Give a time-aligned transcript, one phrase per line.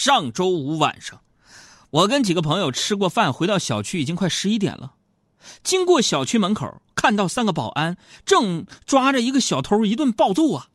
[0.00, 1.20] 上周五晚上，
[1.90, 4.94] 我跟几个朋友吃过饭，回到小区已经快十一点了。
[5.62, 10.68] 经过小区门口，看到三个保安正抓着一个小偷一顿暴揍啊！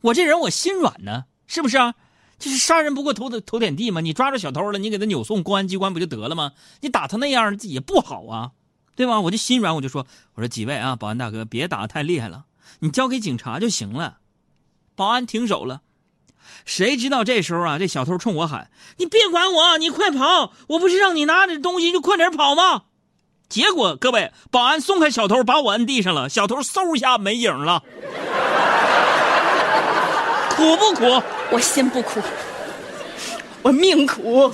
[0.00, 1.94] 我这人我心软呢，是不是啊？
[2.38, 4.00] 就是杀人不过头的头点地嘛。
[4.00, 6.52] 你抓着小偷了，你给他扭送公安机关不就得了吗？
[6.80, 8.52] 你打他那样也不好啊，
[8.96, 9.20] 对吧？
[9.20, 12.46] 我就心软，我就说：“我说几位啊，保安大哥，别打的太厉害了，
[12.78, 14.20] 你交给警察就行了。”
[14.96, 15.82] 保安停手了。
[16.68, 18.68] 谁知道这时候啊，这小偷冲我喊
[18.98, 20.52] ：“你别管我，你快跑！
[20.66, 22.82] 我不是让你拿着东西就快点跑吗？”
[23.48, 27.82] 结果各位，保安松开小偷，把我摁地上了，小偷嗖一下没影了。
[30.54, 31.22] 苦不苦？
[31.50, 32.20] 我心不苦，
[33.62, 34.52] 我命苦。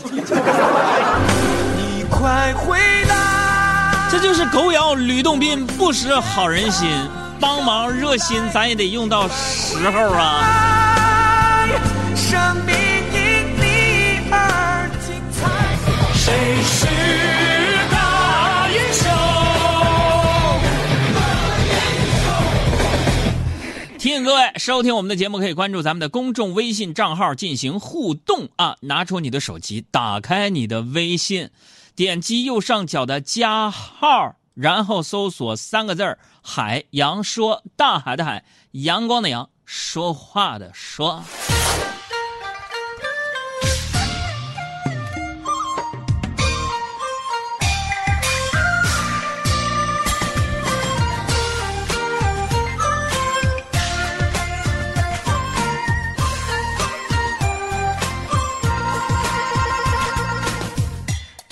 [1.77, 4.08] 你快回答！
[4.08, 6.88] 这就是狗咬吕洞宾，不识好人心。
[7.41, 10.83] 帮忙热心，咱也得用到时候啊。
[12.34, 13.20] 生命因
[13.54, 13.62] 你
[14.28, 15.38] 而精彩。
[16.14, 16.26] 谁
[16.64, 16.84] 是
[17.92, 19.06] 大英雄？
[24.00, 28.76] 提醒各位，收听我们的节目可以关注咱们的公众微信账号进行互动啊！
[28.80, 31.50] 拿出你的手机，打开你的微信，
[31.94, 34.34] 点击右上角的加号。
[34.54, 41.22] 然后搜索三个字儿“海洋说”，大海的海，阳光的阳，说话的说。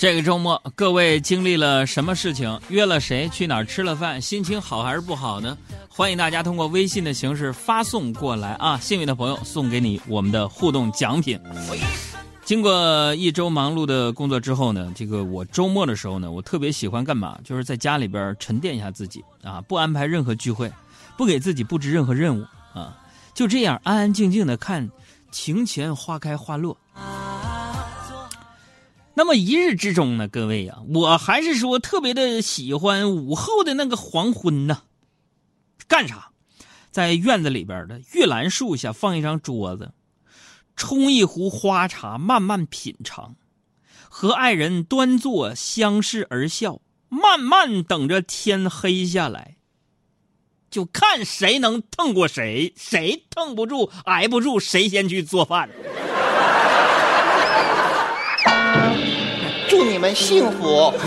[0.03, 2.59] 这个周末，各位经历了什么事情？
[2.67, 3.29] 约了谁？
[3.29, 4.21] 去哪儿吃了饭？
[4.21, 5.57] 心情好还是不好呢？
[5.87, 8.77] 欢迎大家通过微信的形式发送过来啊！
[8.79, 11.39] 幸运的朋友送给你我们的互动奖品。
[12.43, 17.39] 经过一周忙碌的工作之后呢，这个我周末的时候呢，我特别喜欢干嘛？
[17.41, 20.69] 就是在家里边沉淀一下自己啊，不安排任何聚会，
[21.15, 22.45] 不给自己布置任何任务
[22.77, 22.99] 啊，
[23.33, 24.91] 就这样安安静静的看
[25.31, 26.77] 庭前花开花落。
[29.15, 34.83] 那么一日之中呢，各位呀，我还是说特别的喜欢午后的那个黄昏呢。
[35.87, 36.31] 干啥？
[36.89, 39.93] 在院子里边的玉兰树下放一张桌子，
[40.75, 43.35] 冲一壶花茶，慢慢品尝，
[44.09, 49.57] 和爱人端坐，相视而笑，慢慢等着天黑下来。
[50.69, 55.69] 就看谁能腾过谁，谁腾不住、挨不住，谁先去做饭。
[60.03, 60.93] 们幸福。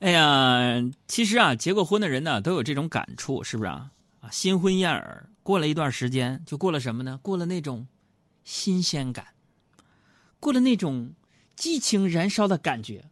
[0.00, 3.90] 哎呀，其实啊，结过婚的人呢，都有这种感触，是不是啊？
[4.20, 7.16] 啊，新婚燕尔，过了一段时间，就过了什么呢？
[7.22, 7.86] 过了那种
[8.42, 9.26] 新鲜感，
[10.40, 11.12] 过了那种
[11.54, 13.04] 激情燃烧的感觉，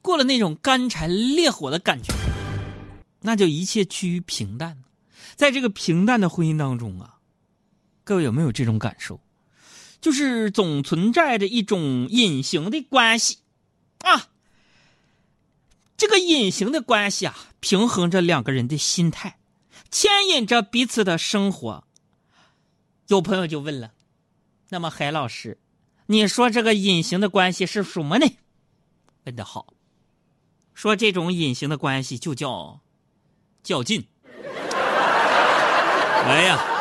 [0.00, 2.12] 过了那种干柴烈火的感觉，
[3.20, 4.82] 那就一切趋于平淡。
[5.36, 7.18] 在这个平淡的婚姻当中啊，
[8.02, 9.20] 各位有没有这种感受？
[10.02, 13.38] 就是总存在着一种隐形的关系，
[14.00, 14.28] 啊，
[15.96, 19.38] 这个隐形的关系啊，平衡着两个人的心态，
[19.92, 21.84] 牵引着彼此的生活。
[23.06, 23.92] 有朋友就问了，
[24.70, 25.58] 那么海老师，
[26.06, 28.26] 你说这个隐形的关系是什么呢？
[29.24, 29.72] 问的好，
[30.74, 32.80] 说这种隐形的关系就叫
[33.62, 34.04] 较劲。
[36.26, 36.71] 哎呀！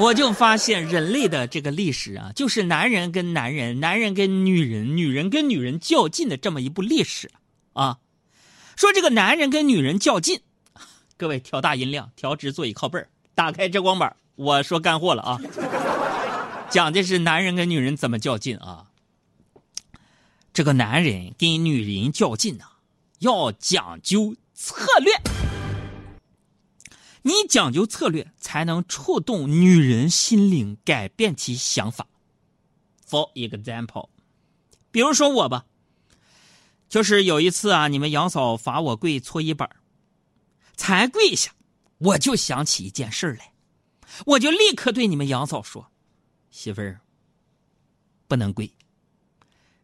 [0.00, 7.30] 我就发现人类的这个历史啊，就是男人跟男人、男人跟女人、女人跟女人较劲的这么一部历史
[7.74, 7.98] 啊。
[8.76, 10.40] 说这个男人跟女人较劲，
[11.18, 15.38] 各位调大音量，调直座椅靠背打开遮光板，我说干货了啊。
[16.70, 18.86] 讲的是男人跟女人怎么较劲啊？
[20.54, 22.64] 这个男人跟女人较劲呐，
[23.18, 25.39] 要讲究策略。
[27.22, 32.06] 你讲究策略，才能触动女人心灵，改变其想法。
[33.06, 34.08] For example，
[34.90, 35.66] 比如说我吧，
[36.88, 39.68] 就是有一次啊，你们杨嫂罚我跪搓衣板
[40.76, 41.52] 才跪下，
[41.98, 43.52] 我就想起一件事来，
[44.26, 45.90] 我就立刻对你们杨嫂说
[46.50, 47.00] ：“媳妇儿，
[48.26, 48.72] 不能跪，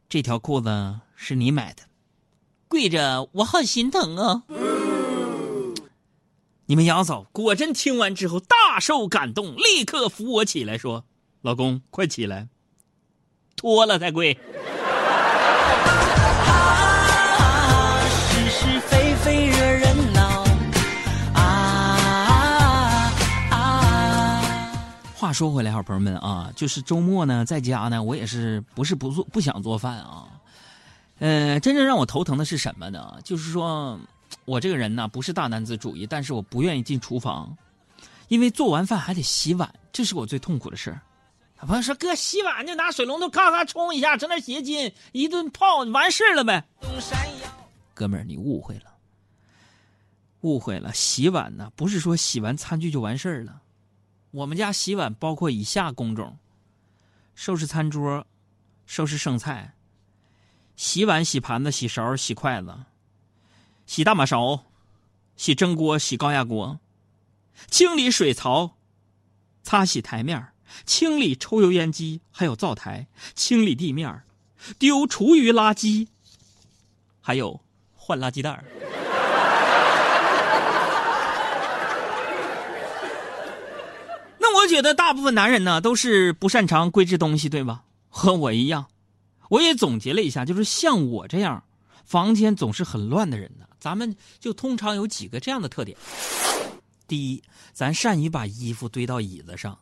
[0.08, 1.82] 这条裤子是你买的，
[2.68, 4.44] 跪着我好心疼啊。”
[6.68, 11.04] 你们杨嫂果真听完之后大受感动，立刻扶我起来，说
[11.40, 12.48] ：“老公，快起来，
[13.54, 14.34] 脱了再跪。”
[18.28, 20.44] 是是非非惹人恼
[21.34, 23.12] 啊
[23.50, 24.52] 啊！
[25.16, 30.26] 话说回来，好朋友们啊，就是周末呢，在家呢，我也是不是不做不想做饭啊。
[31.20, 33.20] 呃，真正让我头疼的是什么呢？
[33.22, 34.00] 就是说
[34.44, 37.56] 我这个人呢，不是大男子主义，但是我不愿意进厨房，
[38.28, 41.00] 因为做完饭还得洗碗，这是我最痛苦的事儿。
[41.66, 46.62] 朋友说：“哥，洗碗就拿水龙头咔咔冲一下，整点洗洁精，一顿泡完事了呗。”
[47.94, 48.94] 哥们儿，你误会了，
[50.42, 50.92] 误会了。
[50.92, 53.62] 洗碗呢，不是说洗完餐具就完事儿了。
[54.32, 56.38] 我们家洗碗包括以下工种：
[57.34, 58.26] 收拾餐桌、
[58.84, 59.74] 收拾剩菜、
[60.76, 62.76] 洗碗、洗盘子、洗勺、洗筷子、
[63.86, 64.64] 洗大马勺、
[65.36, 66.80] 洗蒸锅、洗高压锅、
[67.70, 68.76] 清理水槽、
[69.62, 70.48] 擦洗台面、
[70.84, 74.22] 清理抽油烟机，还有灶台、清理地面、
[74.78, 76.08] 丢厨余垃圾，
[77.20, 77.60] 还有
[77.94, 78.64] 换垃圾袋儿。
[84.56, 87.84] 我觉得大部分男人呢都是不擅长归置东西，对吧？
[88.08, 88.86] 和我一样，
[89.50, 91.62] 我也总结了一下，就是像我这样，
[92.06, 95.98] 房间总是很乱的人呢，咱们就通常有几个这样的特点：
[97.06, 97.42] 第一，
[97.72, 99.78] 咱善于把衣服堆到椅子上，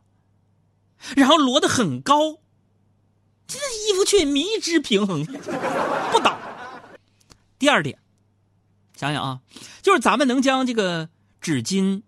[1.14, 2.38] 然后摞得很高，
[3.46, 6.36] 这衣服却迷之平衡，不倒；
[7.58, 7.98] 第二点，
[8.96, 9.42] 想想啊，
[9.82, 11.10] 就是咱们能将这个
[11.40, 12.02] 纸巾、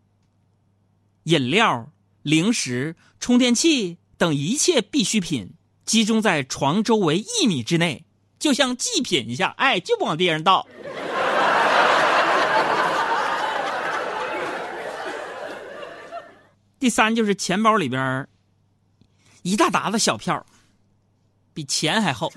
[1.24, 1.92] 饮料。
[2.22, 5.52] 零食、充电器等一切必需品
[5.84, 8.04] 集中在床周围一米之内，
[8.38, 10.66] 就像祭品一下，哎，就不往地上倒。
[16.78, 18.28] 第三就是钱包里边
[19.42, 20.44] 一大沓子小票，
[21.54, 22.30] 比钱还厚。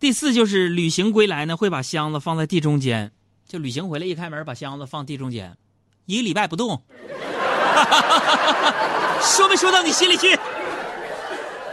[0.00, 3.12] 第四就是旅行归来呢，会把箱子放在地中间，
[3.46, 5.56] 就旅行回来一开门，把箱子放地中间，
[6.06, 6.82] 一个礼拜不动。
[9.22, 10.38] 说没说到你心里去？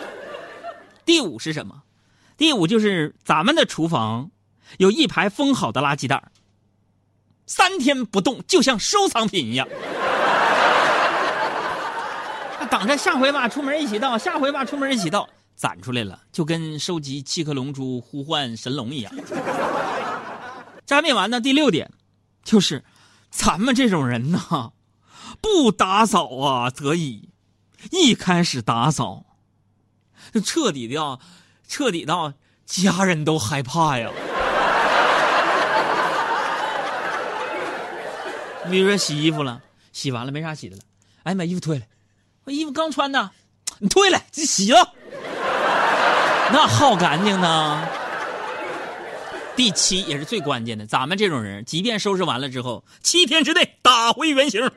[1.04, 1.82] 第五是什么？
[2.38, 4.32] 第五就是咱们的厨房
[4.78, 6.32] 有一排封好的垃圾袋
[7.48, 9.68] 三天不动就像收藏品一样。
[12.70, 19.14] 等着下回吧，出门一起倒，下回吧，出门一起倒，攒出来了，就跟收集七颗龙珠呼唤神龙一样。
[20.86, 21.92] 这还没完呢，第六点
[22.44, 22.84] 就是
[23.30, 24.74] 咱们这种人呢。
[25.42, 27.30] 不打扫啊，则已。
[27.92, 29.26] 一开始打扫，
[30.34, 31.20] 就彻底的，
[31.68, 32.34] 彻底到
[32.66, 34.10] 家人都害怕呀。
[38.66, 39.62] 你比如说洗衣服了，
[39.94, 40.82] 洗完了没啥洗的了，
[41.24, 41.86] 哎，把衣服退了，
[42.44, 43.32] 我衣服刚穿呢，
[43.80, 44.94] 你退了，你洗了，
[46.52, 47.88] 那好干净呢。
[49.58, 54.62] 第七也是最关键的，咱们这种人，即便收拾完了之后，七天之内打回原形。
[54.62, 54.70] 累，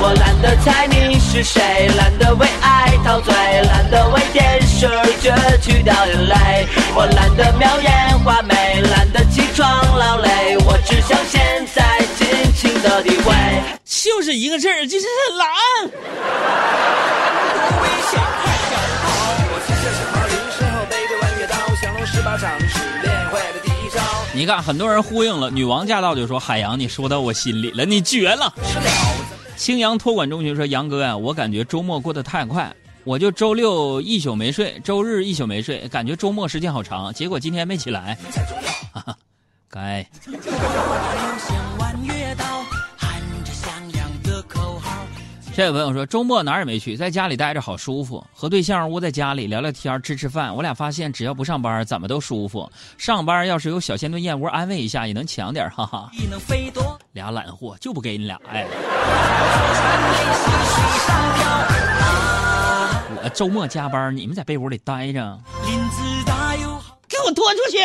[0.00, 4.88] 我懒得猜你是谁，懒得为爱陶醉，懒得为电视
[5.22, 5.30] 剧
[5.62, 13.32] 去掉眼泪，我懒得描眼画眉，懒得起床劳累，我只想现在尽情的体会。
[13.84, 15.46] 就是一个字儿，就是懒。
[24.38, 25.50] 你看，很多人呼应了。
[25.50, 28.54] 女王驾到就说：“海洋，你说到我心里了，你绝了。”
[29.58, 38.16] 青阳托管中学说：“杨哥呀，我感觉周末过得太快，我就周六一宿没睡，周日一宿没睡，感觉周末时间好长，结果今天没起来。”
[38.94, 39.16] 哈哈
[39.68, 40.08] 该。
[45.58, 50.54] 这位朋友说，周末哪儿也没去，在家里待着好舒服，和对象窝在家里聊聊天、吃吃饭。
[50.54, 52.70] 我俩发现，只要不上班，怎么都舒服。
[52.96, 56.12] 上班要是有小仙炖燕窝安慰一下，也能强点哈哈。
[57.10, 58.64] 俩懒货就不给你俩哎。
[63.20, 65.40] 我周末加班，你们在被窝里待着。
[67.08, 67.78] 给我拖出去！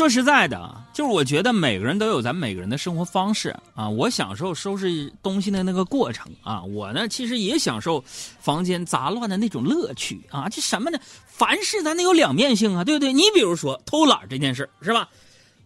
[0.00, 3.86] 说实在的，就是我觉得每个人都有咱每个人的生活方式啊。
[3.86, 8.02] 我享受收拾东西的那个过程啊，我呢其实也享受
[8.40, 10.48] 房间杂乱的那种乐趣啊。
[10.48, 10.98] 这什么呢？
[11.26, 13.12] 凡事咱得有两面性啊，对不对？
[13.12, 15.06] 你比如说偷懒这件事是吧？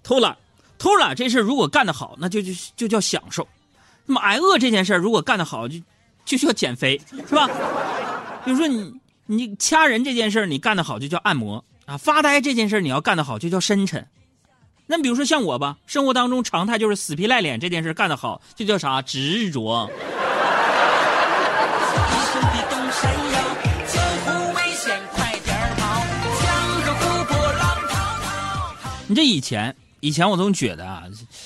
[0.02, 0.36] 偷懒，
[0.78, 3.46] 偷懒这事如果干得好，那就就就叫享受。
[4.04, 5.78] 那么挨饿这件事如果干得好，就
[6.24, 7.48] 就叫减肥，是吧？
[8.44, 8.92] 比如说你
[9.26, 11.64] 你掐人这件事你干得好，就叫按摩。
[11.86, 14.04] 啊，发呆这件事你要干得好，就叫深沉。
[14.86, 19.90] 那比如说像我吧，生活当中常态就是死皮赖脸这件事干得好，这叫啥执着？
[29.06, 31.04] 你这以前以前我总觉得啊，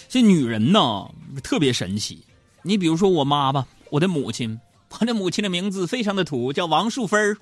[0.09, 1.09] 这女人呐
[1.43, 2.25] 特别神奇。
[2.63, 4.59] 你比如说我妈吧，我的母亲，
[4.99, 7.37] 我这母亲的名字非常的土，叫王淑芬儿。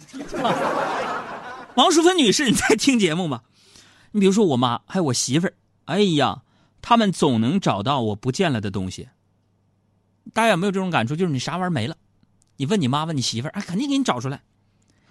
[1.75, 3.41] 王淑芬女士，你在听节目吗？
[4.13, 5.55] 你比如说我妈，还有我媳妇儿。
[5.87, 6.43] 哎呀，
[6.83, 9.09] 他们总能找到我不见了的东西。
[10.33, 11.17] 大家有没有这种感触？
[11.17, 11.97] 就是你啥玩意儿没了，
[12.57, 14.43] 你问你妈，问你媳妇儿，哎，肯定给你找出来。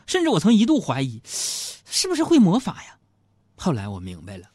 [0.06, 2.98] 甚至我曾一度怀疑，是不是会魔法呀？
[3.56, 4.50] 后来我明白了，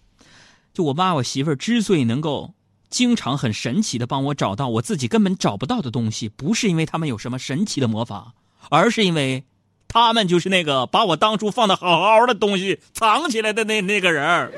[0.72, 2.52] 就我妈我媳妇儿之所以能够
[2.90, 8.34] 经常很神奇的帮我找到我自己根本找不到的东西，不是因为他们有什么神奇的魔法，
[8.68, 9.44] 而是因为
[9.88, 14.52] 他们就是那个把我当初放的好好的东西藏起来的那那个人儿。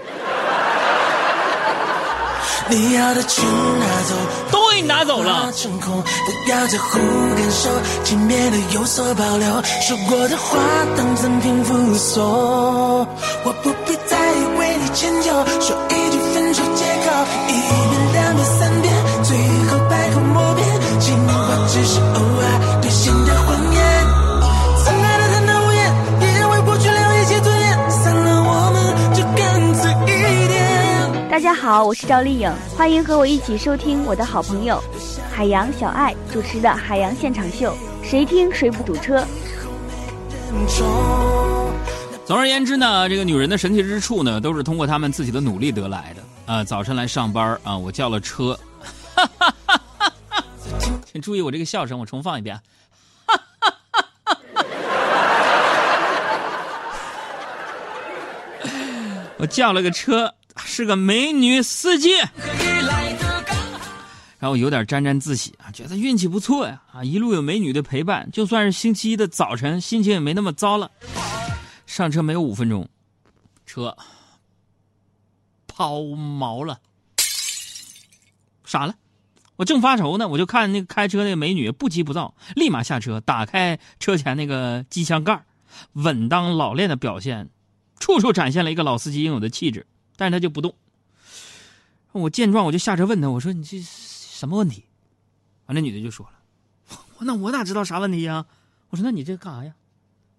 [2.75, 4.15] 你要的全拿走，
[4.51, 5.53] 都给你拿走了。
[5.53, 6.99] 成空，不要在乎
[7.37, 7.69] 感受，
[8.03, 9.47] 见面的有所保留。
[9.83, 10.59] 说过的话
[10.97, 12.25] 当赠品附送，
[13.45, 14.17] 我不必再
[14.59, 17.13] 为你迁就，说一句分手借口，
[17.49, 19.37] 一遍两遍三遍，最
[19.69, 20.67] 后百口莫辩，
[20.99, 21.33] 情话
[21.69, 22.21] 只是偶
[31.63, 34.83] 好，我是赵丽颖，欢迎和我一起收听我的好朋友
[35.31, 39.25] 海洋小爱主持的《海洋现场秀》，谁听谁不堵车。
[42.27, 46.53] 总而言之呢，这个女人的神奇之处呢，都是通过她们自己的努力得来的。
[46.53, 48.59] 啊，早晨来上班啊，我叫了车，
[51.13, 52.59] 请注意我这个笑声，我重放一遍。
[59.39, 60.35] 我叫了个车，
[60.75, 62.17] 是个美女司机，
[64.39, 70.91] 然后有点沾沾自喜啊，觉得运气不错呀啊，一路有美女的陪伴，就算是星期一的早晨，心情也没那么糟了。
[71.85, 72.89] 上车没有五分钟，
[73.67, 73.95] 车
[75.67, 76.81] 抛锚了，
[78.65, 78.95] 傻了。
[79.57, 85.45] 我正发愁呢，我就看那个开车那个美女不急不躁，立马下车，打开车前那个机箱盖
[85.93, 87.51] 稳当老练的表现，
[88.01, 89.87] 处处展现了一个老司机应有的气质。
[90.17, 90.75] 但是他就不动。
[92.13, 94.85] 我见状，我就下车问他，我说：“你这什么问题？”
[95.67, 96.33] 完，那女的就说了
[97.19, 98.47] ：“我那我哪知道啥问题呀？”
[98.91, 99.75] 我说：“那你这干啥呀？”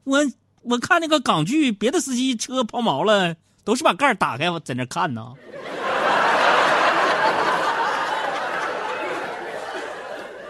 [0.06, 0.20] 我。
[0.64, 5.34] 我看那个港剧，别的司机车抛锚了，都是把盖打开，我在那看呢。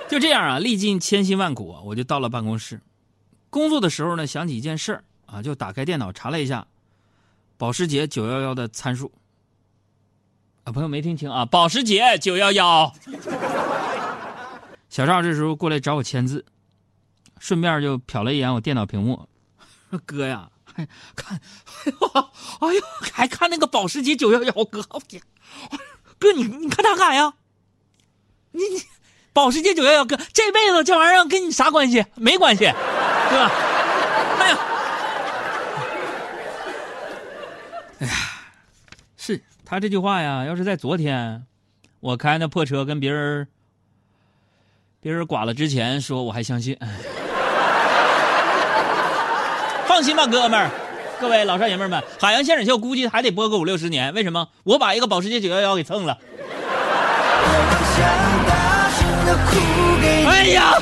[0.08, 2.80] 就这样啊，历尽千辛万苦，我就到了办公室。
[3.50, 6.68] 工作的时候呢，想起一件事儿啊，就打开电脑查了一下
[7.64, 9.10] 保时捷911的参数。
[10.66, 12.92] 啊，朋友没听清啊，保时捷911。
[14.92, 16.44] 小赵这时候过来找我签字，
[17.40, 19.30] 顺便就瞟了一眼我电脑屏幕。
[20.06, 21.40] 哥呀，还看，
[21.86, 22.10] 哎呦，
[22.60, 22.82] 哎呦，
[23.14, 25.24] 还看那个保时捷九幺幺，哥， 我天，
[26.20, 27.34] 哥你你看他干啥呀？
[28.52, 28.82] 你你，
[29.32, 32.06] 保时捷九幺幺，哥这辈子这玩意儿跟你啥关系？
[32.16, 34.60] 没关系，哥，哎呀，
[38.04, 38.14] 哎呀，
[39.16, 41.46] 是他这句话呀，要是在昨天，
[42.02, 43.48] 我开那破车跟别人
[45.00, 46.78] 别人剐了之前说，我还相信。
[49.88, 50.70] 放心吧，哥们儿，
[51.22, 54.14] 各位老少爷们们，海洋现场秀估计还得播个五六十年。
[54.14, 54.50] 为什么？
[54.64, 56.18] 我把一个保时捷九幺幺给蹭了。
[60.28, 60.74] 哎呀，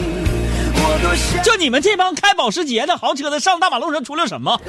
[1.43, 4.59] 就你们这帮开保时捷的豪车的，上大马路上出了什么？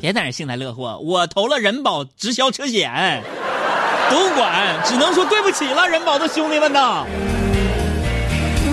[0.00, 3.22] 别在那幸灾乐祸，我投了人保直销车险。
[4.10, 7.04] 都管，只能说对不起了，人保的兄弟们呐。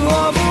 [0.09, 0.46] 我不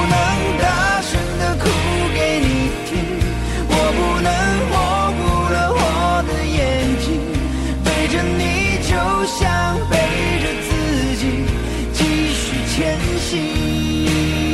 [9.27, 9.97] 想背
[10.41, 11.45] 着自己
[11.93, 14.46] 继续前行。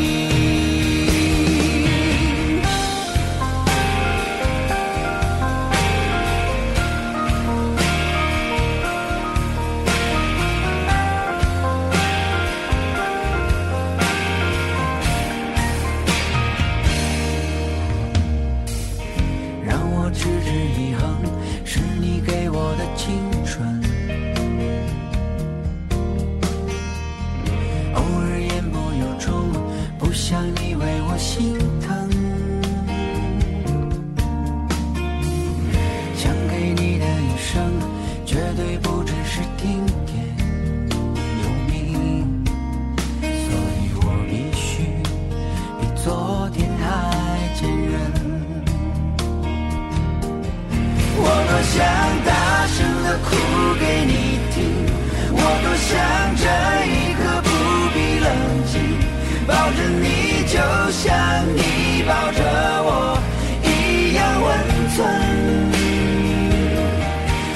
[60.53, 61.17] 就像
[61.57, 62.39] 你抱着
[62.85, 63.19] 我
[63.65, 64.47] 一样温
[64.95, 65.01] 存，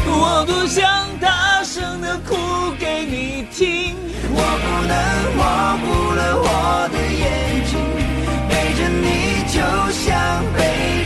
[0.06, 0.82] 我多想
[1.20, 2.34] 大声的哭
[2.78, 3.94] 给你听，
[4.32, 4.96] 我不能
[5.36, 5.42] 模
[5.82, 5.84] 糊
[6.14, 6.48] 了我
[6.90, 7.22] 的眼
[7.66, 7.76] 睛，
[8.48, 9.04] 背着你
[9.52, 9.60] 就
[9.92, 10.02] 像
[10.56, 10.58] 背